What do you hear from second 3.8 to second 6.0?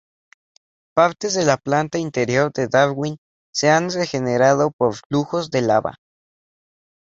regenerado por flujos de lava.